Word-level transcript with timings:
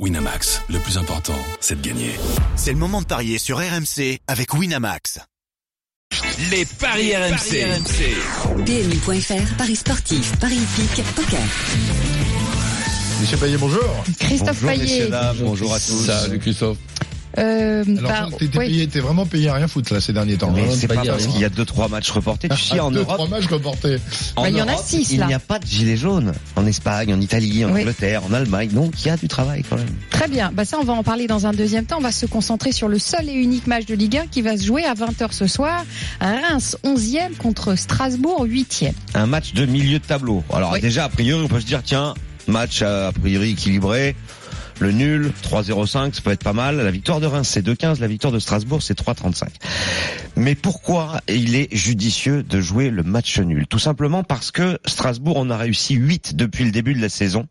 Winamax, 0.00 0.60
le 0.70 0.80
plus 0.80 0.98
important, 0.98 1.38
c'est 1.60 1.80
de 1.80 1.86
gagner. 1.88 2.10
C'est 2.56 2.72
le 2.72 2.78
moment 2.78 3.00
de 3.00 3.06
parier 3.06 3.38
sur 3.38 3.58
RMC 3.58 4.18
avec 4.26 4.52
Winamax. 4.52 5.20
Les 6.50 6.64
paris, 6.64 7.14
RMC. 7.14 7.64
PMU.fr, 8.66 9.56
Paris 9.56 9.76
sportif, 9.76 10.36
Paris 10.40 10.56
hippique, 10.56 11.04
poker. 11.14 11.38
Monsieur 13.20 13.36
Payet, 13.36 13.56
bonjour. 13.56 14.04
Christophe 14.18 14.60
Bonjour 14.60 14.68
Payet. 14.70 14.82
messieurs, 14.82 15.08
dames, 15.10 15.36
bonjour 15.40 15.72
à 15.72 15.78
tous. 15.78 16.04
Salut 16.06 16.40
Christophe. 16.40 16.78
Euh, 17.38 17.84
Alors, 17.98 18.10
par- 18.10 18.30
t'étais 18.36 18.58
oui. 18.58 18.66
payé, 18.68 18.86
t'es 18.86 19.00
vraiment 19.00 19.26
payé 19.26 19.48
à 19.48 19.54
rien 19.54 19.66
foutre 19.68 19.92
là 19.92 20.00
ces 20.00 20.12
derniers 20.12 20.36
temps. 20.36 20.52
Mais 20.52 20.70
c'est 20.74 20.86
pas 20.88 21.02
parce 21.04 21.26
qu'il 21.26 21.40
y 21.40 21.44
a 21.44 21.48
deux 21.48 21.64
trois 21.64 21.88
matchs 21.88 22.10
reportés. 22.10 22.48
Tu 22.48 22.56
sais, 22.56 22.80
en 22.80 22.90
deux, 22.90 23.00
Europe, 23.00 23.14
trois 23.16 23.28
matchs 23.28 23.46
reportés. 23.48 23.96
en 24.36 24.42
Bah, 24.42 24.50
il 24.50 24.56
y 24.56 24.62
en 24.62 24.68
a 24.68 24.76
six, 24.76 25.10
il 25.12 25.18
là. 25.20 25.26
n'y 25.26 25.34
a 25.34 25.38
pas 25.40 25.58
de 25.58 25.66
gilets 25.66 25.96
jaunes. 25.96 26.32
En 26.56 26.66
Espagne, 26.66 27.12
en 27.12 27.20
Italie, 27.20 27.64
en 27.64 27.72
Oui. 27.72 27.80
Angleterre, 27.82 28.22
en 28.28 28.32
Allemagne. 28.32 28.68
Donc, 28.70 28.92
il 29.02 29.06
y 29.08 29.10
a 29.10 29.16
du 29.16 29.26
travail 29.28 29.64
quand 29.68 29.76
même. 29.76 29.86
Très 30.10 30.28
bien. 30.28 30.50
Bah 30.54 30.64
ça, 30.64 30.78
on 30.80 30.84
va 30.84 30.92
en 30.92 31.02
parler 31.02 31.26
dans 31.26 31.46
un 31.46 31.52
deuxième 31.52 31.86
temps. 31.86 31.96
On 31.98 32.02
va 32.02 32.12
se 32.12 32.26
concentrer 32.26 32.72
sur 32.72 32.88
le 32.88 32.98
seul 32.98 33.28
et 33.28 33.32
unique 33.32 33.66
match 33.66 33.86
de 33.86 33.94
Ligue 33.94 34.16
1 34.18 34.26
qui 34.28 34.40
va 34.42 34.56
se 34.56 34.64
jouer 34.64 34.84
à 34.84 34.94
20h 34.94 35.32
ce 35.32 35.46
soir. 35.46 35.84
Reims 36.20 36.76
11e 36.84 37.34
contre 37.38 37.74
Strasbourg 37.76 38.44
8e. 38.46 38.92
Un 39.14 39.26
match 39.26 39.52
de 39.54 39.66
milieu 39.66 39.98
de 39.98 40.04
tableau. 40.04 40.44
Alors 40.52 40.72
Oui. 40.72 40.80
déjà, 40.80 41.04
a 41.04 41.08
priori, 41.08 41.42
on 41.44 41.48
peut 41.48 41.60
se 41.60 41.66
dire, 41.66 41.82
tiens, 41.84 42.14
match 42.46 42.80
euh, 42.82 43.08
a 43.08 43.12
priori 43.12 43.50
équilibré. 43.50 44.14
Le 44.80 44.90
nul, 44.90 45.32
3-0-5, 45.44 46.14
ça 46.14 46.20
peut 46.22 46.32
être 46.32 46.42
pas 46.42 46.52
mal. 46.52 46.76
La 46.76 46.90
victoire 46.90 47.20
de 47.20 47.26
Reims, 47.26 47.48
c'est 47.50 47.64
2-15. 47.64 48.00
La 48.00 48.06
victoire 48.08 48.32
de 48.32 48.38
Strasbourg, 48.38 48.82
c'est 48.82 48.98
3-35. 49.00 49.44
Mais 50.36 50.54
pourquoi 50.54 51.20
il 51.28 51.54
est 51.54 51.68
judicieux 51.74 52.42
de 52.42 52.60
jouer 52.60 52.90
le 52.90 53.02
match 53.04 53.38
nul? 53.38 53.66
Tout 53.68 53.78
simplement 53.78 54.24
parce 54.24 54.50
que 54.50 54.78
Strasbourg 54.84 55.38
en 55.38 55.48
a 55.50 55.56
réussi 55.56 55.94
8 55.94 56.34
depuis 56.36 56.64
le 56.64 56.70
début 56.72 56.94
de 56.94 57.00
la 57.00 57.08
saison. 57.08 57.46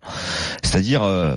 C'est-à-dire... 0.61 1.03
euh, 1.03 1.35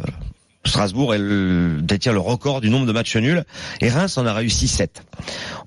Strasbourg 0.64 1.14
est 1.14 1.18
le- 1.18 1.78
détient 1.80 2.12
le 2.12 2.18
record 2.18 2.60
du 2.60 2.70
nombre 2.70 2.86
de 2.86 2.92
matchs 2.92 3.14
nuls 3.14 3.44
et 3.80 3.88
Reims 3.88 4.18
en 4.18 4.26
a 4.26 4.32
réussi 4.32 4.66
7. 4.66 5.00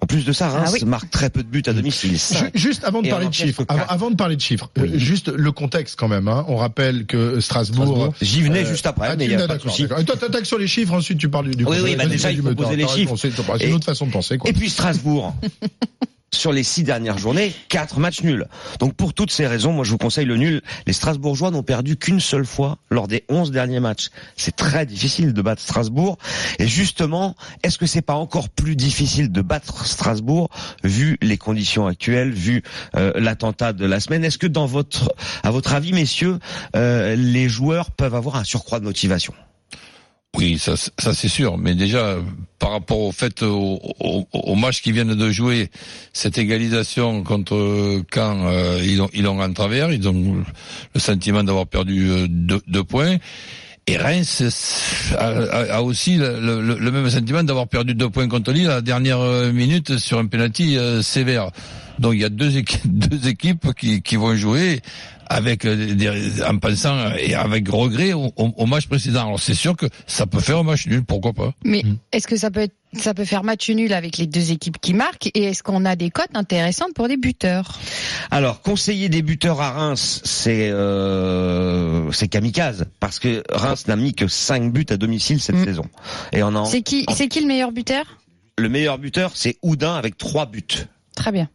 Plus 0.09 0.25
de 0.25 0.33
ça, 0.33 0.49
Reims 0.49 0.69
Ah 0.69 0.73
oui. 0.73 0.85
marque 0.85 1.09
très 1.11 1.29
peu 1.29 1.43
de 1.43 1.47
buts 1.47 1.61
à 1.67 1.71
domicile. 1.73 2.17
Juste 2.55 2.83
avant 2.83 3.01
de 3.01 3.07
Et 3.07 3.09
parler 3.11 3.27
de 3.27 3.33
chiffres, 3.33 3.63
avant, 3.87 4.09
de 4.09 4.15
parler 4.15 4.35
de 4.35 4.41
chiffres, 4.41 4.69
euh, 4.77 4.81
Oui. 4.91 4.99
juste 4.99 5.29
le 5.29 5.51
contexte 5.51 5.95
quand 5.97 6.07
même. 6.07 6.27
Hein. 6.27 6.45
On 6.47 6.55
rappelle 6.57 7.05
que 7.05 7.39
Strasbourg. 7.39 8.13
J'y 8.21 8.41
venais 8.41 8.65
euh, 8.65 8.69
juste 8.69 8.87
après, 8.87 9.15
mais 9.15 9.25
il 9.25 9.35
a 9.35 9.47
pas 9.47 9.57
de 9.57 9.61
souci. 9.61 9.87
t'attaques 9.87 10.45
sur 10.47 10.57
les 10.57 10.67
chiffres, 10.67 10.93
ensuite 10.93 11.19
tu 11.19 11.29
parles 11.29 11.49
du. 11.49 11.55
du 11.55 11.63
Oui, 11.63 11.77
coup, 11.77 11.83
oui, 11.83 11.95
bah 11.95 12.07
déjà, 12.07 12.31
il 12.31 12.41
faut 12.41 12.53
poser 12.55 12.75
les 12.75 12.87
chiffres. 12.87 13.15
C'est 13.15 13.31
une 13.67 13.73
autre 13.73 13.85
façon 13.85 14.07
de 14.07 14.11
penser, 14.11 14.37
quoi. 14.37 14.49
Et 14.49 14.53
puis 14.53 14.69
Strasbourg, 14.69 15.35
sur 16.33 16.51
les 16.51 16.63
six 16.63 16.83
dernières 16.83 17.17
journées, 17.17 17.53
quatre 17.69 17.99
matchs 17.99 18.23
nuls. 18.23 18.45
Donc 18.79 18.93
pour 18.95 19.13
toutes 19.13 19.31
ces 19.31 19.47
raisons, 19.47 19.71
moi 19.71 19.83
je 19.83 19.91
vous 19.91 19.97
conseille 19.97 20.25
le 20.25 20.37
nul. 20.37 20.61
Les 20.87 20.93
Strasbourgeois 20.93 21.51
n'ont 21.51 21.63
perdu 21.63 21.97
qu'une 21.97 22.19
seule 22.19 22.45
fois 22.45 22.77
lors 22.89 23.07
des 23.07 23.23
onze 23.29 23.51
derniers 23.51 23.79
matchs. 23.79 24.09
C'est 24.35 24.55
très 24.55 24.85
difficile 24.85 25.33
de 25.33 25.41
battre 25.41 25.61
Strasbourg. 25.61 26.17
Et 26.59 26.67
justement, 26.67 27.35
est-ce 27.63 27.77
que 27.77 27.85
c'est 27.85 28.01
pas 28.01 28.15
encore 28.15 28.49
plus 28.49 28.75
difficile 28.75 29.31
de 29.31 29.41
battre 29.41 29.85
Strasbourg 29.85 30.49
vu 30.83 31.17
les 31.21 31.37
conditions 31.37 31.87
actuelles, 31.87 32.31
vu 32.31 32.63
euh, 32.95 33.11
l'attentat 33.15 33.73
de 33.73 33.85
la 33.85 33.99
semaine? 33.99 34.23
Est-ce 34.23 34.37
que 34.37 34.47
dans 34.47 34.65
votre, 34.65 35.13
à 35.43 35.51
votre 35.51 35.73
avis, 35.73 35.93
messieurs, 35.93 36.39
euh, 36.75 37.15
les 37.15 37.49
joueurs 37.49 37.91
peuvent 37.91 38.15
avoir 38.15 38.35
un 38.35 38.43
surcroît 38.43 38.79
de 38.79 38.85
motivation? 38.85 39.33
Oui, 40.39 40.57
ça, 40.57 40.75
ça 40.75 41.13
c'est 41.13 41.27
sûr. 41.27 41.57
Mais 41.57 41.75
déjà, 41.75 42.17
par 42.59 42.71
rapport 42.71 42.99
au 42.99 43.11
fait, 43.11 43.43
au, 43.43 43.79
au, 43.99 44.27
au 44.33 44.55
match 44.55 44.81
qu'ils 44.81 44.93
viennent 44.93 45.13
de 45.15 45.29
jouer, 45.31 45.69
cette 46.13 46.37
égalisation 46.37 47.23
contre 47.23 47.55
euh, 47.55 48.01
Caen, 48.13 48.47
euh, 48.47 48.79
ils 48.83 49.01
ont 49.01 49.09
ils 49.13 49.27
ont 49.27 49.39
en 49.41 49.53
travers, 49.53 49.91
ils 49.91 50.07
ont 50.07 50.43
le 50.93 50.99
sentiment 50.99 51.43
d'avoir 51.43 51.67
perdu 51.67 52.09
euh, 52.09 52.27
deux, 52.29 52.61
deux 52.67 52.83
points. 52.83 53.17
Et 53.87 53.97
Reims 53.97 54.43
a, 55.17 55.27
a- 55.77 55.81
aussi 55.81 56.17
le, 56.17 56.39
le- 56.61 56.77
le 56.77 56.91
même 56.91 57.09
sentiment 57.09 57.43
d'avoir 57.43 57.67
perdu 57.67 57.95
deux 57.95 58.09
points 58.09 58.27
contre 58.27 58.51
Lille 58.51 58.67
à 58.67 58.75
la 58.75 58.81
dernière 58.81 59.19
euh, 59.19 59.51
minute 59.51 59.97
sur 59.97 60.19
un 60.19 60.27
penalty 60.27 60.77
euh, 60.77 61.01
sévère. 61.01 61.49
Donc 61.99 62.13
il 62.13 62.21
y 62.21 62.25
a 62.25 62.29
deux 62.29 62.57
équipes, 62.57 62.81
deux 62.85 63.27
équipes 63.27 63.73
qui, 63.77 64.01
qui 64.01 64.15
vont 64.15 64.35
jouer 64.35 64.81
avec 65.31 65.65
euh, 65.65 65.93
des, 65.93 66.41
en 66.43 66.57
pensant 66.57 67.11
et 67.15 67.35
avec 67.35 67.69
regret 67.69 68.13
au, 68.13 68.31
au- 68.35 68.53
au 68.57 68.65
match 68.65 68.87
précédent. 68.87 69.27
Alors 69.27 69.39
c'est 69.39 69.53
sûr 69.53 69.75
que 69.77 69.85
ça 70.07 70.25
peut 70.25 70.39
faire 70.39 70.57
un 70.59 70.63
match 70.63 70.87
nul, 70.87 71.03
pourquoi 71.03 71.33
pas. 71.33 71.53
Mais 71.63 71.83
Mm. 71.83 71.97
est-ce 72.13 72.25
que 72.27 72.35
ça 72.35 72.49
peut 72.49 72.61
être, 72.61 72.73
ça 72.93 73.13
peut 73.13 73.25
faire 73.25 73.43
match 73.43 73.69
nul 73.69 73.93
avec 73.93 74.17
les 74.17 74.25
deux 74.25 74.51
équipes 74.51 74.79
qui 74.81 74.95
marquent 74.95 75.29
et 75.35 75.43
est-ce 75.43 75.61
qu'on 75.61 75.85
a 75.85 75.95
des 75.95 76.09
cotes 76.09 76.33
intéressantes 76.33 76.93
pour 76.95 77.07
des 77.07 77.17
buteurs? 77.17 77.77
Alors, 78.31 78.61
conseiller 78.61 79.07
des 79.09 79.21
buteurs 79.21 79.61
à 79.61 79.71
Reims, 79.71 80.21
c'est 80.23 80.69
euh, 80.71 82.11
c'est 82.11 82.27
kamikaze 82.27 82.85
parce 82.99 83.19
que 83.19 83.43
Reims 83.51 83.87
n'a 83.87 83.95
mis 83.95 84.13
que 84.13 84.27
5 84.27 84.71
buts 84.73 84.85
à 84.89 84.97
domicile 84.97 85.39
cette 85.39 85.57
Mm. 85.57 85.65
saison. 85.65 85.85
Et 86.33 86.41
on 86.43 86.55
en 86.55 86.65
C'est 86.65 86.81
qui, 86.81 87.05
c'est 87.15 87.27
qui 87.27 87.41
le 87.41 87.47
meilleur 87.47 87.71
buteur? 87.71 88.05
Le 88.57 88.69
meilleur 88.69 88.97
buteur, 88.97 89.31
c'est 89.35 89.57
Oudin 89.61 89.93
avec 89.95 90.17
3 90.17 90.45
buts. 90.47 90.63
Très 91.15 91.31
bien. 91.31 91.49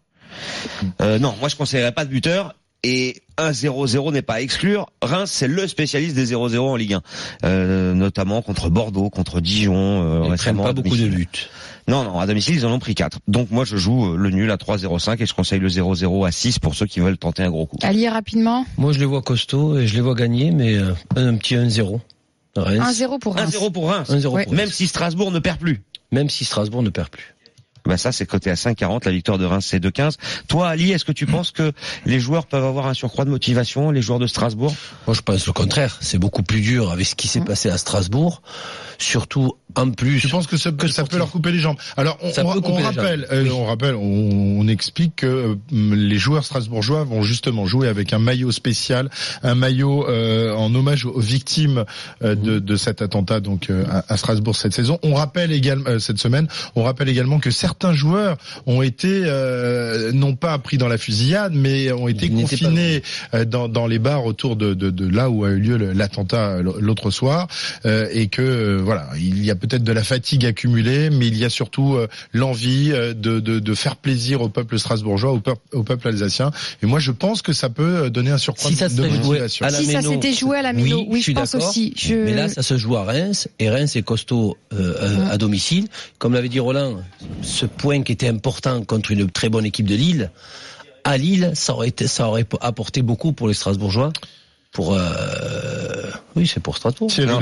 Euh, 1.01 1.19
non, 1.19 1.35
moi 1.41 1.49
je 1.49 1.57
conseillerais 1.57 1.93
pas 1.93 2.05
de 2.05 2.11
buteur. 2.11 2.55
Et 2.87 3.23
1-0-0 3.39 4.13
n'est 4.13 4.21
pas 4.21 4.35
à 4.35 4.41
exclure. 4.43 4.91
Reims, 5.01 5.31
c'est 5.33 5.49
le 5.49 5.67
spécialiste 5.67 6.15
des 6.17 6.35
0-0 6.35 6.59
en 6.59 6.77
Ligue 6.77 6.93
1, 6.93 7.03
euh, 7.47 7.95
notamment 7.95 8.43
contre 8.43 8.69
Bordeaux, 8.69 9.09
contre 9.09 9.41
Dijon. 9.41 10.25
Euh, 10.25 10.29
Ils 10.31 10.37
prennent 10.37 10.59
pas 10.59 10.69
à 10.69 10.73
beaucoup 10.75 10.91
de 10.95 11.01
domicile. 11.05 11.15
buts. 11.33 11.49
Non, 11.89 12.05
non, 12.05 12.19
à 12.21 12.27
domicile, 12.27 12.57
ils 12.57 12.67
en 12.67 12.73
ont 12.73 12.79
pris 12.79 12.95
4. 12.95 13.21
Donc 13.27 13.51
moi, 13.51 13.65
je 13.65 13.79
joue 13.79 14.13
euh, 14.13 14.17
le 14.19 14.29
nul 14.29 14.51
à 14.51 14.57
3-0-5 14.57 15.17
et 15.23 15.25
je 15.25 15.33
conseille 15.33 15.61
le 15.61 15.69
0-0 15.71 16.27
à 16.27 16.31
6 16.31 16.59
pour 16.59 16.75
ceux 16.75 16.85
qui 16.85 17.01
veulent 17.01 17.17
tenter 17.17 17.43
un 17.43 17.51
gros 17.51 17.65
coup. 17.65 17.79
Ali, 17.83 18.07
rapidement. 18.07 18.67
Moi, 18.77 18.93
je 18.93 18.99
les 18.99 19.07
vois 19.07 19.23
costauds 19.23 19.79
et 19.79 19.87
je 19.87 19.95
les 19.95 20.03
vois 20.03 20.15
gagner, 20.15 20.51
mais 20.51 20.75
euh, 20.77 20.93
un 21.17 21.37
petit 21.37 21.55
1-0. 21.55 22.01
Reims. 22.55 23.01
1-0 23.01 23.19
pour 23.19 23.35
Reims. 23.35 23.51
1-0 23.57 23.73
pour 23.73 23.89
Reims. 23.89 24.11
1-0 24.11 24.27
Ouais. 24.29 24.45
pour 24.45 24.53
Même 24.53 24.67
Reims. 24.67 24.75
si 24.75 24.87
Strasbourg 24.89 25.31
ne 25.31 25.39
perd 25.39 25.59
plus. 25.59 25.83
Même 26.13 26.29
si 26.29 26.45
Strasbourg 26.45 26.83
ne 26.83 26.91
perd 26.91 27.09
plus. 27.09 27.35
Bah 27.87 27.99
ça, 27.99 28.13
c'est 28.13 28.25
coté 28.25 28.51
à 28.51 28.55
5,40. 28.55 29.05
La 29.05 29.11
victoire 29.11 29.37
de 29.37 29.45
Reims, 29.45 29.67
c'est 29.69 29.79
2,15. 29.79 30.17
Toi, 30.49 30.69
Ali, 30.69 30.93
est-ce 30.93 31.05
que 31.05 31.13
tu 31.13 31.27
penses 31.27 31.51
que 31.51 31.73
les 32.07 32.19
joueurs 32.19 32.47
peuvent 32.47 32.65
avoir 32.65 32.87
un 32.87 32.95
surcroît 32.95 33.27
de 33.27 33.31
motivation, 33.31 33.91
les 33.91 34.01
joueurs 34.01 34.19
de 34.19 34.27
Strasbourg? 34.27 34.75
Moi, 35.07 35.15
je 35.15 35.21
pense 35.21 35.47
le 35.47 35.53
contraire. 35.53 35.99
C'est 36.01 36.19
beaucoup 36.19 36.43
plus 36.43 36.63
dur 36.63 36.91
avec 36.91 37.07
ce 37.07 37.15
qui 37.15 37.29
s'est 37.29 37.43
passé 37.43 37.69
à 37.69 37.77
Strasbourg. 37.77 38.41
Surtout, 38.99 39.55
en 39.77 39.91
plus. 39.91 40.21
Tu 40.21 40.29
penses 40.29 40.47
que 40.47 40.57
ça, 40.57 40.71
Que 40.73 40.87
ça 40.89 41.05
peut 41.05 41.19
leur 41.19 41.31
couper 41.31 41.51
les 41.53 41.59
jambes 41.59 41.77
Alors 41.97 42.17
on, 42.23 42.29
on- 42.29 42.61
peut 42.61 42.69
on 42.71 42.75
rappelle, 42.75 43.27
euh, 43.33 43.43
Oui. 43.45 43.51
on 43.53 43.65
rappelle, 43.67 43.95
on, 43.97 44.61
on 44.61 44.69
explique 44.69 45.17
que 45.17 45.27
euh, 45.27 45.55
les 45.73 46.17
joueurs 46.19 46.45
strasbourgeois 46.45 47.05
vont 47.05 47.23
justement 47.23 47.67
jouer 47.67 47.89
avec 47.89 48.13
un 48.13 48.19
maillot 48.19 48.53
spécial, 48.53 49.11
un 49.43 49.55
maillot 49.55 50.09
euh, 50.09 50.55
en 50.55 50.73
hommage 50.75 51.05
aux 51.07 51.19
victimes 51.19 51.85
euh, 52.23 52.35
de, 52.35 52.59
de 52.61 52.77
cet 52.77 53.03
attentat 53.03 53.41
donc 53.41 53.69
euh, 53.71 53.85
à, 53.91 54.05
à 54.13 54.17
Strasbourg 54.17 54.55
cette 54.57 54.75
saison. 54.75 54.99
On 55.03 55.15
rappelle 55.15 55.51
également 55.53 55.89
euh, 55.91 55.99
cette 55.99 56.19
semaine, 56.19 56.47
on 56.77 56.83
rappelle 56.85 57.09
également 57.09 57.41
que 57.41 57.51
certains 57.51 57.93
joueurs 57.95 58.37
ont 58.67 58.81
été 58.83 59.23
euh, 59.25 60.13
non 60.13 60.35
pas 60.37 60.57
pris 60.59 60.79
dans 60.79 60.89
la 60.89 60.99
fusillade, 60.99 61.53
mais 61.55 61.91
ont 61.93 62.09
été 62.09 62.27
Ils 62.27 62.43
confinés 62.43 63.03
euh, 63.35 63.45
dans, 63.45 63.69
dans 63.69 63.87
les 63.87 63.99
bars 63.99 64.25
autour 64.25 64.55
de, 64.57 64.73
de, 64.75 64.91
de 64.91 65.09
là 65.09 65.31
où 65.31 65.45
a 65.45 65.51
eu 65.51 65.59
lieu 65.59 65.77
l'attentat 65.93 66.63
l'autre 66.63 67.11
soir, 67.11 67.49
euh, 67.87 68.07
et 68.13 68.29
que 68.29 68.43
euh, 68.43 68.83
voilà, 68.85 69.09
il 69.17 69.45
y 69.45 69.51
a 69.51 69.55
peut-être 69.57 69.83
de 69.83 69.93
la 69.93 70.05
fatigue 70.05 70.47
accumulée, 70.47 71.11
mais 71.11 71.27
il 71.27 71.37
y 71.37 71.45
a 71.45 71.51
surtout 71.51 71.95
euh, 71.95 72.07
l'envie 72.33 72.93
euh, 72.93 73.15
de, 73.15 73.41
de, 73.41 73.59
de 73.59 73.75
faire 73.75 73.97
plaisir 73.97 74.41
au 74.43 74.49
peuple 74.49 74.79
strasbourgeois, 74.79 75.33
au 75.33 75.41
peuple, 75.41 75.61
au 75.73 75.83
peuple 75.83 76.09
alsacien. 76.09 76.51
Et 76.83 76.87
moi, 76.87 77.01
je 77.01 77.11
pense 77.11 77.43
que 77.43 77.53
ça 77.53 77.69
peut 77.71 78.11
donner 78.11 78.31
un 78.31 78.39
surcroît 78.39 78.71
Si 78.71 78.77
ça 78.77 78.89
de 78.89 79.03
motivation. 79.09 79.67
à 79.67 79.71
la 79.71 79.79
Si 79.79 79.87
ça 79.87 79.99
Méno, 79.99 80.13
s'était 80.13 80.33
joué 80.33 80.59
à 80.59 80.63
la 80.63 80.73
Méno, 80.73 80.99
oui, 80.99 81.07
oui, 81.11 81.19
je 81.19 81.23
suis 81.25 81.35
pense 81.35 81.53
d'accord. 81.53 81.69
aussi. 81.69 81.93
Je... 81.97 82.15
Mais 82.15 82.35
là, 82.35 82.49
ça 82.49 82.63
se 82.63 82.77
joue 82.77 82.97
à 82.97 83.05
Reims, 83.05 83.49
et 83.59 83.69
Reims 83.71 83.97
est 83.97 84.03
costaud 84.03 84.57
euh, 84.73 85.29
à- 85.29 85.33
à 85.33 85.39
domicile. 85.39 85.89
Comme 86.19 86.35
l'avait 86.35 86.49
dit 86.49 86.61
Roland, 86.61 87.03
ce 87.43 87.67
point 87.67 88.03
qui 88.03 88.13
était 88.13 88.29
important 88.29 88.85
contre 88.85 89.11
une 89.11 89.31
très 89.31 89.49
bonne 89.49 89.65
équipe 89.67 89.87
de 89.87 89.95
Lille, 89.95 90.31
à 91.05 91.17
Lille, 91.19 91.51
ça 91.55 91.75
aurait, 91.75 91.89
été, 91.89 92.07
ça 92.07 92.29
aurait 92.29 92.47
apporté 92.61 93.03
beaucoup 93.03 93.33
pour 93.33 93.49
les 93.49 93.55
Strasbourgeois. 93.55 94.13
Pour 94.73 94.95
euh, 94.95 95.84
oui, 96.37 96.47
c'est 96.47 96.61
pour 96.61 96.77
Strasbourg. 96.77 97.09
Thierry 97.11 97.31
à 97.31 97.33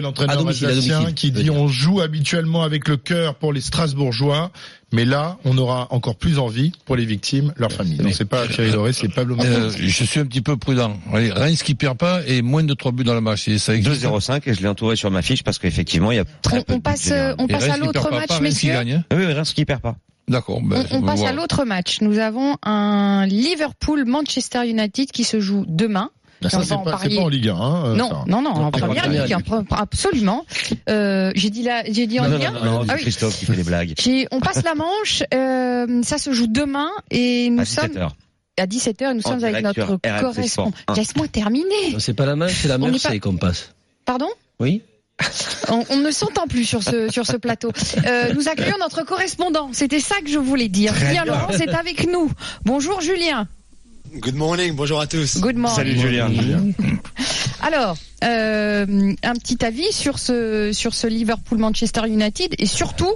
l'entraîneur 0.00 0.36
à 0.38 0.48
alsacien, 0.48 1.12
qui 1.12 1.30
dit 1.30 1.50
on 1.50 1.68
joue 1.68 2.00
habituellement 2.00 2.62
avec 2.62 2.88
le 2.88 2.96
cœur 2.96 3.34
pour 3.34 3.52
les 3.52 3.60
Strasbourgeois, 3.60 4.50
mais 4.92 5.04
là, 5.04 5.38
on 5.44 5.58
aura 5.58 5.88
encore 5.90 6.16
plus 6.16 6.38
envie 6.38 6.72
pour 6.84 6.96
les 6.96 7.04
victimes, 7.04 7.52
leurs 7.56 7.72
familles. 7.72 7.98
Donc 7.98 8.14
c'est 8.14 8.24
pas 8.24 8.46
Thierry 8.46 8.70
Lauré, 8.70 8.92
c'est 8.92 9.08
Pablo 9.08 9.36
Euh, 9.40 9.70
je 9.76 10.04
suis 10.04 10.20
un 10.20 10.26
petit 10.26 10.40
peu 10.40 10.56
prudent. 10.56 10.96
Allez, 11.12 11.30
Reims 11.32 11.62
qui 11.62 11.74
perd 11.74 11.98
pas 11.98 12.20
et 12.26 12.42
moins 12.42 12.62
de 12.62 12.74
3 12.74 12.92
buts 12.92 13.04
dans 13.04 13.14
le 13.14 13.20
match. 13.20 13.48
Et 13.48 13.58
ça 13.58 13.74
existe. 13.74 14.04
2-0-5 14.04 14.42
et 14.46 14.54
je 14.54 14.60
l'ai 14.62 14.68
entouré 14.68 14.96
sur 14.96 15.10
ma 15.10 15.22
fiche 15.22 15.42
parce 15.42 15.58
qu'effectivement, 15.58 16.12
il 16.12 16.16
y 16.16 16.20
a 16.20 16.24
très 16.42 16.58
on, 16.58 16.62
peu 16.62 16.72
on 16.74 16.76
de 16.76 16.80
buts 16.80 16.82
passe, 16.82 17.12
on 17.38 17.46
passe 17.48 17.68
à 17.68 17.76
l'autre 17.76 18.10
match, 18.10 18.28
pas 18.28 18.34
Reims 18.34 18.38
qui 18.38 18.42
messieurs. 18.42 18.72
gagne. 18.72 18.92
hein. 18.92 19.04
Oui, 19.16 19.24
oui, 19.26 19.32
Reims 19.32 19.52
qui 19.52 19.64
perd 19.64 19.80
pas. 19.80 19.96
D'accord. 20.28 20.62
Ben, 20.62 20.86
On, 20.90 20.98
on 20.98 21.02
passe 21.02 21.18
voilà. 21.18 21.32
à 21.34 21.36
l'autre 21.36 21.64
match. 21.64 22.00
Nous 22.00 22.18
avons 22.18 22.56
un 22.62 23.26
Liverpool-Manchester 23.26 24.66
United 24.68 25.10
qui 25.10 25.24
se 25.24 25.40
joue 25.40 25.64
demain. 25.68 26.10
Ah, 26.46 26.50
Ça, 26.50 26.58
on 26.58 26.62
c'est 26.62 26.90
pas, 26.90 26.98
c'est 27.02 27.14
pas 27.14 27.22
en 27.22 27.28
Ligue 27.28 27.48
1. 27.48 27.54
Hein, 27.56 27.94
Non, 27.96 28.08
ça. 28.10 28.24
non, 28.26 28.42
non, 28.42 28.50
en 28.50 28.60
Non, 28.64 28.70
première 28.70 29.08
ligue, 29.08 29.36
absolument. 29.70 30.44
Euh, 30.88 31.32
j'ai 31.34 31.50
dit 31.50 31.62
là, 31.62 31.82
j'ai 31.90 32.06
dit 32.06 32.20
en 32.20 32.28
Non, 32.28 32.36
Ligue 32.38 32.48
non, 32.52 32.60
1. 32.60 32.64
non, 32.64 32.70
non, 32.72 32.80
Ah 32.82 32.84
c'est 32.88 32.94
oui. 32.94 33.00
Christophe 33.02 33.38
qui 33.38 33.44
fait 33.46 33.54
des 33.56 33.62
blagues. 33.64 33.94
J'ai- 33.98 34.26
On 34.30 34.40
passe 34.40 34.62
la 34.64 34.74
Manche, 34.74 35.22
euh, 35.32 36.02
ça 36.02 36.18
se 36.18 36.32
joue 36.32 36.46
demain 36.46 36.88
et 37.10 37.50
nous 37.50 37.62
À 37.62 37.64
sommes 37.64 37.86
17h. 37.88 38.10
à 38.58 38.66
17h 38.66 39.10
et 39.10 39.14
nous 39.14 39.22
sommes 39.22 39.42
avec 39.44 39.62
notre 39.62 39.96
correspondant. 40.20 40.70
Sport 40.70 40.72
1. 40.88 40.94
Laisse-moi 40.94 41.28
terminer. 41.28 41.96
C'est 41.98 42.14
pas 42.14 42.26
la 42.26 42.36
main, 42.36 42.48
c'est 42.48 42.68
la 42.68 42.78
Mersey 42.78 43.08
pas- 43.08 43.18
qu'on 43.18 43.36
passe. 43.36 43.72
Pardon? 44.04 44.28
Oui. 44.60 44.82
On, 45.68 45.84
on 45.90 45.96
ne 45.98 46.10
s'entend 46.10 46.46
plus 46.48 46.64
sur 46.64 46.82
ce 46.82 47.08
sur 47.10 47.24
ce 47.24 47.36
plateau. 47.36 47.70
Euh, 48.04 48.34
nous 48.34 48.48
accueillons 48.48 48.76
notre 48.80 49.04
correspondant. 49.04 49.70
C'était 49.72 50.00
ça 50.00 50.16
que 50.24 50.28
je 50.28 50.38
voulais 50.40 50.68
dire. 50.68 50.92
Julien 50.94 51.24
Laurent 51.24 51.48
est 51.50 51.68
avec 51.72 52.10
nous. 52.10 52.32
Bonjour 52.64 53.00
Julien. 53.00 53.46
Good 54.20 54.34
morning, 54.36 54.74
bonjour 54.74 55.00
à 55.00 55.06
tous. 55.06 55.38
Good 55.40 55.56
morning. 55.56 55.76
Salut 55.76 55.98
Julien. 55.98 56.30
Alors, 57.62 57.96
euh, 58.22 59.12
un 59.22 59.32
petit 59.34 59.64
avis 59.64 59.90
sur 59.92 60.18
ce 60.18 60.70
sur 60.72 60.94
ce 60.94 61.06
Liverpool 61.06 61.58
Manchester 61.58 62.02
United 62.06 62.54
et 62.58 62.66
surtout 62.66 63.12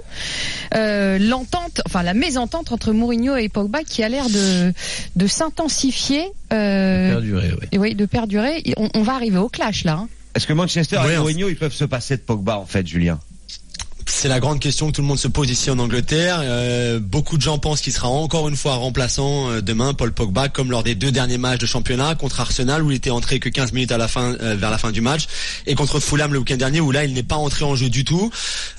euh, 0.75 1.17
l'entente, 1.19 1.81
enfin 1.85 2.03
la 2.03 2.13
mésentente 2.13 2.71
entre 2.71 2.91
Mourinho 2.91 3.35
et 3.37 3.47
Pogba 3.47 3.83
qui 3.83 4.03
a 4.03 4.09
l'air 4.09 4.27
de 4.29 4.73
de 5.15 5.27
s'intensifier. 5.27 6.25
Euh, 6.51 7.11
Perdurer, 7.11 7.51
oui. 7.61 7.67
et 7.71 7.77
oui, 7.77 7.95
de 7.95 8.05
perdurer. 8.05 8.61
Et 8.65 8.73
On, 8.77 8.89
on 8.93 9.01
va 9.03 9.13
arriver 9.15 9.37
au 9.37 9.49
clash 9.49 9.83
là. 9.85 9.93
hein. 9.93 10.09
Est-ce 10.35 10.47
que 10.47 10.53
Manchester 10.53 10.99
et 11.11 11.17
Mourinho 11.17 11.49
ils 11.49 11.55
peuvent 11.57 11.73
se 11.73 11.85
passer 11.85 12.17
de 12.17 12.21
Pogba 12.21 12.57
en 12.57 12.65
fait, 12.65 12.85
Julien? 12.85 13.19
C'est 14.21 14.27
la 14.27 14.41
grande 14.41 14.59
question 14.59 14.87
que 14.87 14.91
tout 14.97 15.01
le 15.01 15.07
monde 15.07 15.17
se 15.17 15.29
pose 15.29 15.49
ici 15.49 15.71
en 15.71 15.79
Angleterre. 15.79 16.41
Euh, 16.41 16.99
beaucoup 16.99 17.37
de 17.37 17.41
gens 17.41 17.57
pensent 17.57 17.79
qu'il 17.79 17.93
sera 17.93 18.09
encore 18.09 18.49
une 18.49 18.57
fois 18.57 18.75
remplaçant 18.75 19.49
euh, 19.49 19.61
demain, 19.61 19.93
Paul 19.93 20.11
Pogba, 20.11 20.49
comme 20.49 20.71
lors 20.71 20.83
des 20.83 20.93
deux 20.93 21.09
derniers 21.09 21.37
matchs 21.37 21.59
de 21.59 21.65
championnat 21.65 22.15
contre 22.15 22.41
Arsenal 22.41 22.83
où 22.83 22.91
il 22.91 22.97
était 22.97 23.11
entré 23.11 23.39
que 23.39 23.47
15 23.47 23.71
minutes 23.71 23.93
à 23.93 23.97
la 23.97 24.09
fin, 24.09 24.35
euh, 24.41 24.57
vers 24.59 24.71
la 24.71 24.77
fin 24.77 24.91
du 24.91 24.99
match, 24.99 25.27
et 25.67 25.73
contre 25.73 26.01
Fulham 26.01 26.33
le 26.33 26.39
week-end 26.39 26.57
dernier 26.57 26.81
où 26.81 26.91
là 26.91 27.05
il 27.05 27.13
n'est 27.13 27.23
pas 27.23 27.37
entré 27.37 27.63
en 27.63 27.77
jeu 27.77 27.89
du 27.89 28.03
tout. 28.03 28.29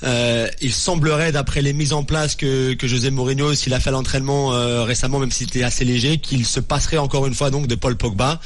Il 0.03 0.73
semblerait, 0.73 1.31
d'après 1.31 1.63
les 1.63 1.73
mises 1.73 1.93
en 1.93 2.03
place 2.03 2.35
que, 2.35 2.73
que 2.75 2.85
José 2.85 3.09
Mourinho, 3.09 3.55
s'il 3.55 3.73
a 3.73 3.79
fait 3.79 3.89
l'entraînement 3.89 4.49
récemment, 4.83 5.17
même 5.17 5.31
si 5.31 5.45
c'était 5.45 5.63
assez 5.63 5.85
léger, 5.85 6.19
qu'il 6.19 6.45
se 6.45 6.59
passerait 6.59 6.99
encore 6.99 7.25
une 7.25 7.33
fois 7.33 7.49
donc 7.49 7.65
de 7.65 7.73
Paul 7.73 7.97
Pogba 7.97 8.39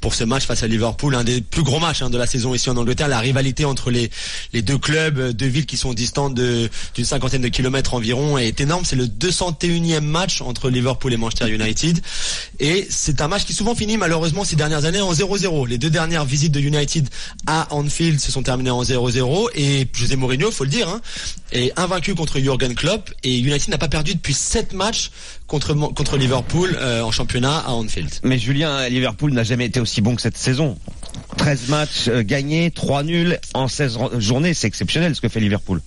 pour 0.00 0.14
ce 0.14 0.24
match 0.24 0.46
face 0.46 0.64
à 0.64 0.66
Liverpool, 0.66 1.14
un 1.14 1.22
des 1.22 1.42
plus 1.42 1.62
gros 1.62 1.78
matchs 1.78 2.02
hein, 2.02 2.10
de 2.10 2.18
la 2.18 2.26
saison 2.26 2.54
ici 2.54 2.70
en 2.70 2.76
Angleterre. 2.76 3.06
La 3.06 3.20
rivalité 3.20 3.64
entre 3.64 3.92
les 3.92 4.10
les 4.52 4.62
deux 4.62 4.78
clubs, 4.78 5.30
deux 5.30 5.46
villes 5.46 5.66
qui 5.66 5.76
sont 5.76 5.94
distantes 5.94 6.34
de 6.34 6.39
d'une 6.94 7.04
cinquantaine 7.04 7.42
de 7.42 7.48
kilomètres 7.48 7.94
environ 7.94 8.38
est 8.38 8.60
énorme. 8.60 8.84
C'est 8.84 8.96
le 8.96 9.06
201e 9.06 10.00
match 10.00 10.40
entre 10.40 10.70
Liverpool 10.70 11.12
et 11.12 11.16
Manchester 11.16 11.48
United. 11.50 12.00
Et 12.58 12.86
c'est 12.90 13.20
un 13.20 13.28
match 13.28 13.44
qui 13.44 13.52
souvent 13.52 13.74
finit 13.74 13.96
malheureusement 13.96 14.44
ces 14.44 14.56
dernières 14.56 14.84
années 14.84 15.00
en 15.00 15.12
0-0. 15.12 15.68
Les 15.68 15.78
deux 15.78 15.90
dernières 15.90 16.24
visites 16.24 16.52
de 16.52 16.60
United 16.60 17.08
à 17.46 17.68
Anfield 17.74 18.20
se 18.20 18.30
sont 18.32 18.42
terminées 18.42 18.70
en 18.70 18.82
0-0. 18.82 19.48
Et 19.54 19.86
José 19.92 20.16
Mourinho, 20.16 20.50
faut 20.50 20.64
le 20.64 20.70
dire, 20.70 20.88
hein, 20.88 21.00
est 21.52 21.72
invaincu 21.78 22.14
contre 22.14 22.38
Jurgen 22.38 22.74
Klopp. 22.74 23.10
Et 23.24 23.38
United 23.38 23.68
n'a 23.68 23.78
pas 23.78 23.88
perdu 23.88 24.14
depuis 24.14 24.34
7 24.34 24.72
matchs 24.72 25.10
contre, 25.46 25.74
contre 25.74 26.16
Liverpool 26.16 26.76
euh, 26.80 27.02
en 27.02 27.10
championnat 27.10 27.58
à 27.58 27.70
Anfield. 27.72 28.10
Mais 28.22 28.38
Julien, 28.38 28.88
Liverpool 28.88 29.32
n'a 29.32 29.42
jamais 29.44 29.66
été 29.66 29.80
aussi 29.80 30.00
bon 30.00 30.14
que 30.16 30.22
cette 30.22 30.38
saison. 30.38 30.78
13 31.38 31.68
matchs 31.68 32.08
euh, 32.08 32.22
gagnés, 32.22 32.70
3 32.70 33.02
nuls 33.02 33.38
en 33.54 33.66
16 33.68 33.96
ro- 33.96 34.10
journées, 34.20 34.54
c'est 34.54 34.66
exceptionnel 34.66 35.14
ce 35.14 35.20
que 35.20 35.28
fait 35.28 35.40
Liverpool. 35.40 35.80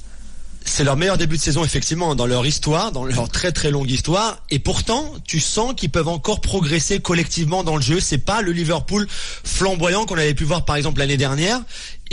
C'est 0.65 0.83
leur 0.83 0.97
meilleur 0.97 1.17
début 1.17 1.37
de 1.37 1.41
saison 1.41 1.63
effectivement 1.63 2.15
dans 2.15 2.25
leur 2.25 2.45
histoire, 2.45 2.91
dans 2.91 3.03
leur 3.03 3.29
très 3.29 3.51
très 3.51 3.69
longue 3.69 3.89
histoire. 3.89 4.39
Et 4.49 4.59
pourtant, 4.59 5.13
tu 5.25 5.39
sens 5.39 5.73
qu'ils 5.75 5.89
peuvent 5.89 6.07
encore 6.07 6.41
progresser 6.41 6.99
collectivement 6.99 7.63
dans 7.63 7.75
le 7.75 7.81
jeu. 7.81 7.99
C'est 7.99 8.17
pas 8.17 8.41
le 8.41 8.51
Liverpool 8.51 9.07
flamboyant 9.09 10.05
qu'on 10.05 10.17
avait 10.17 10.33
pu 10.33 10.45
voir 10.45 10.65
par 10.65 10.75
exemple 10.75 10.99
l'année 10.99 11.17
dernière 11.17 11.61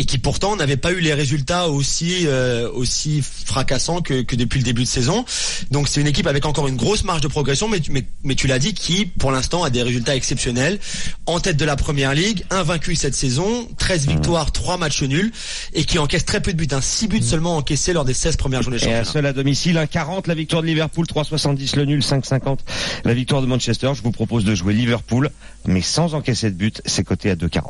et 0.00 0.06
qui 0.06 0.16
pourtant 0.16 0.56
n'avait 0.56 0.78
pas 0.78 0.92
eu 0.92 1.00
les 1.00 1.12
résultats 1.12 1.68
aussi 1.68 2.26
euh, 2.26 2.70
aussi 2.72 3.20
fracassants 3.22 4.00
que, 4.00 4.22
que 4.22 4.34
depuis 4.34 4.58
le 4.58 4.64
début 4.64 4.84
de 4.84 4.88
saison. 4.88 5.26
Donc 5.70 5.88
c'est 5.88 6.00
une 6.00 6.06
équipe 6.06 6.26
avec 6.26 6.46
encore 6.46 6.68
une 6.68 6.76
grosse 6.76 7.04
marge 7.04 7.20
de 7.20 7.28
progression, 7.28 7.68
mais 7.68 7.80
tu, 7.80 7.92
mais, 7.92 8.04
mais 8.24 8.34
tu 8.34 8.46
l'as 8.46 8.58
dit, 8.58 8.72
qui 8.72 9.04
pour 9.04 9.30
l'instant 9.30 9.62
a 9.62 9.68
des 9.68 9.82
résultats 9.82 10.16
exceptionnels, 10.16 10.78
en 11.26 11.38
tête 11.38 11.58
de 11.58 11.66
la 11.66 11.76
première 11.76 12.14
ligue, 12.14 12.44
invaincu 12.48 12.94
cette 12.94 13.14
saison, 13.14 13.68
13 13.76 14.06
victoires, 14.06 14.52
3 14.52 14.78
matchs 14.78 15.02
nuls, 15.02 15.32
et 15.74 15.84
qui 15.84 15.98
encaisse 15.98 16.24
très 16.24 16.40
peu 16.40 16.54
de 16.54 16.56
buts, 16.56 16.68
hein, 16.72 16.80
6 16.80 17.08
buts 17.08 17.22
seulement 17.22 17.58
encaissés 17.58 17.92
lors 17.92 18.06
des 18.06 18.14
16 18.14 18.36
premières 18.36 18.62
journées 18.62 18.78
de 18.78 18.86
Et 18.86 18.94
un 18.94 19.04
seul 19.04 19.26
à 19.26 19.34
domicile, 19.34 19.76
1,40 19.76 20.28
la 20.28 20.34
victoire 20.34 20.62
de 20.62 20.66
Liverpool, 20.66 21.04
3,70 21.04 21.76
le 21.76 21.84
nul, 21.84 22.00
5,50 22.00 22.60
la 23.04 23.12
victoire 23.12 23.42
de 23.42 23.46
Manchester. 23.46 23.90
Je 23.94 24.02
vous 24.02 24.12
propose 24.12 24.46
de 24.46 24.54
jouer 24.54 24.72
Liverpool, 24.72 25.28
mais 25.66 25.82
sans 25.82 26.14
encaisser 26.14 26.50
de 26.50 26.56
but, 26.56 26.80
c'est 26.86 27.04
coté 27.04 27.28
à 27.28 27.34
2,40. 27.34 27.64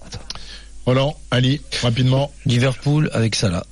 Roland, 0.86 1.16
Ali, 1.30 1.60
rapidement. 1.82 2.30
Liverpool 2.46 3.10
avec 3.12 3.34
Salah. 3.34 3.64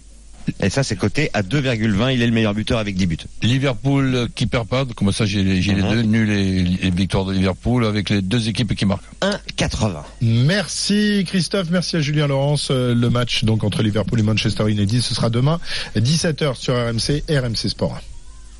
Et 0.62 0.70
ça, 0.70 0.82
c'est 0.82 0.96
coté 0.96 1.28
à 1.34 1.42
2,20. 1.42 2.14
Il 2.14 2.22
est 2.22 2.26
le 2.26 2.32
meilleur 2.32 2.54
buteur 2.54 2.78
avec 2.78 2.96
10 2.96 3.06
buts. 3.06 3.18
Liverpool 3.42 4.14
euh, 4.14 4.26
qui 4.34 4.46
perd 4.46 4.66
pas, 4.66 4.86
comme 4.96 5.12
ça 5.12 5.26
j'ai 5.26 5.42
les, 5.42 5.60
Mhm. 5.60 5.90
deux 5.90 6.02
nuls 6.02 6.30
et 6.30 6.62
les 6.62 6.90
victoires 6.90 7.26
de 7.26 7.34
Liverpool 7.34 7.84
avec 7.84 8.08
les 8.08 8.22
deux 8.22 8.48
équipes 8.48 8.74
qui 8.74 8.86
marquent. 8.86 9.04
1,80. 9.20 10.04
Merci 10.22 11.24
Christophe, 11.26 11.68
merci 11.70 11.96
à 11.96 12.00
Julien 12.00 12.26
Laurence. 12.28 12.68
Euh, 12.70 12.94
Le 12.94 13.10
match 13.10 13.44
donc 13.44 13.62
entre 13.62 13.82
Liverpool 13.82 14.20
et 14.20 14.22
Manchester 14.22 14.70
United, 14.70 15.02
ce 15.02 15.14
sera 15.14 15.28
demain 15.28 15.60
17h 15.96 16.54
sur 16.56 16.74
RMC 16.74 17.24
et 17.28 17.38
RMC 17.38 17.68
Sport. 17.68 18.00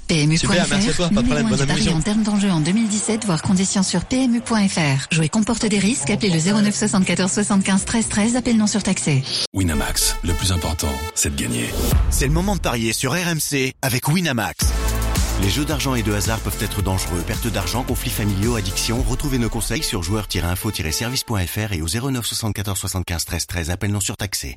PMU.fr, 0.09 0.41
Super, 0.41 0.67
merci 0.71 0.89
à 0.89 0.93
toi, 0.95 1.09
pas 1.11 1.23
de 1.23 1.29
numéro 1.29 1.95
en 1.95 2.01
termes 2.01 2.23
d'enjeu 2.23 2.51
en 2.51 2.61
2017, 2.61 3.27
voire 3.27 3.43
conditions 3.43 3.83
sur 3.83 4.05
PMU.fr. 4.07 5.07
Jouer 5.13 5.29
comporte 5.29 5.67
des 5.67 5.79
risques, 5.79 6.11
appelez 6.11 6.31
le 6.31 6.41
09 6.41 6.75
74 6.75 7.31
75 7.31 7.85
13 7.85 8.09
13, 8.09 8.37
appel 8.37 8.57
non 8.57 8.67
surtaxé. 8.67 9.23
Winamax, 9.53 10.17
le 10.25 10.33
plus 10.33 10.53
important, 10.53 10.93
c'est 11.15 11.37
de 11.37 11.41
gagner. 11.41 11.67
C'est 12.11 12.27
le 12.27 12.33
moment 12.33 12.57
de 12.57 12.61
parier 12.61 12.93
sur 12.93 13.13
RMC 13.13 13.73
avec 13.83 14.09
Winamax. 14.09 14.67
Les 15.43 15.51
jeux 15.51 15.65
d'argent 15.65 15.95
et 15.95 16.03
de 16.03 16.13
hasard 16.13 16.41
peuvent 16.41 16.59
être 16.61 16.83
dangereux. 16.83 17.23
Perte 17.27 17.47
d'argent, 17.47 17.85
conflits 17.85 18.11
familiaux, 18.11 18.57
addiction. 18.57 19.03
Retrouvez 19.03 19.39
nos 19.39 19.49
conseils 19.49 19.85
sur 19.85 20.03
joueurs-info-service.fr 20.03 21.73
et 21.73 21.83
au 21.83 21.87
09 21.87 22.27
74 22.27 22.79
75 22.79 23.25
13 23.25 23.47
13. 23.47 23.71
Appel 23.71 23.93
non 23.93 24.01
surtaxé. 24.01 24.57